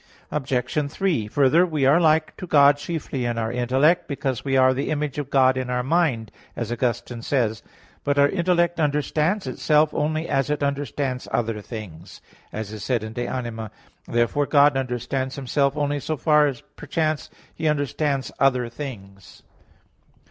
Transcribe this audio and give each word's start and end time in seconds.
Obj. 0.31 0.91
3: 0.91 1.27
Further, 1.27 1.63
we 1.63 1.85
are 1.85 2.01
like 2.01 2.35
to 2.37 2.47
God 2.47 2.77
chiefly 2.77 3.23
in 3.23 3.37
our 3.37 3.51
intellect, 3.51 4.07
because 4.07 4.43
we 4.43 4.57
are 4.57 4.73
the 4.73 4.89
image 4.89 5.19
of 5.19 5.29
God 5.29 5.57
in 5.57 5.69
our 5.69 5.83
mind, 5.83 6.31
as 6.55 6.71
Augustine 6.71 7.21
says 7.21 7.61
(Gen. 7.61 7.63
ad 7.63 7.65
lit. 7.65 7.65
vi). 7.67 7.99
But 8.05 8.17
our 8.17 8.29
intellect 8.29 8.79
understands 8.79 9.45
itself, 9.45 9.93
only 9.93 10.27
as 10.27 10.49
it 10.49 10.63
understands 10.63 11.27
other 11.31 11.61
things, 11.61 12.19
as 12.51 12.73
is 12.73 12.83
said 12.83 13.03
in 13.03 13.13
De 13.13 13.27
Anima 13.27 13.69
iii. 14.07 14.15
Therefore 14.15 14.47
God 14.47 14.75
understands 14.75 15.35
Himself 15.35 15.77
only 15.77 15.99
so 15.99 16.17
far 16.17 16.51
perchance 16.75 17.29
as 17.31 17.37
He 17.53 17.67
understands 17.67 18.31
other 18.39 18.69
things. 18.69 19.43